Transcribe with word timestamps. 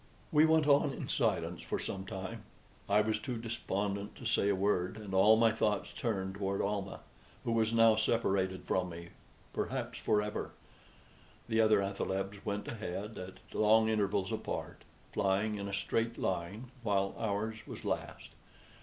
We 0.31 0.47
went 0.47 0.65
on 0.65 0.91
in 0.93 1.07
silence 1.09 1.61
for 1.61 1.77
some 1.77 2.07
time. 2.07 2.41
I 2.89 3.01
was 3.01 3.19
too 3.19 3.37
despondent 3.37 4.15
to 4.15 4.25
say 4.25 4.49
a 4.49 4.55
word, 4.55 4.97
and 4.97 5.13
all 5.13 5.35
my 5.35 5.51
thoughts 5.51 5.93
turned 5.95 6.33
toward 6.33 6.59
Almah, 6.59 7.01
who 7.43 7.51
was 7.51 7.71
now 7.71 7.95
separated 7.95 8.63
from 8.65 8.89
me 8.89 9.09
perhaps 9.53 9.99
forever. 9.99 10.53
The 11.47 11.61
other 11.61 11.83
athalebs 11.83 12.43
went 12.43 12.67
ahead, 12.67 13.19
at 13.19 13.41
long 13.53 13.89
intervals 13.89 14.31
apart, 14.31 14.81
flying 15.11 15.53
in 15.53 15.67
a 15.67 15.71
straight 15.71 16.17
line, 16.17 16.71
while 16.81 17.13
ours 17.19 17.59
was 17.67 17.85
last. 17.85 18.31